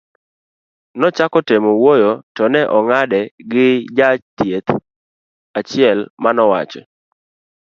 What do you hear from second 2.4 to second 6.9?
ne ong'ade gi jachieth achiel manowacho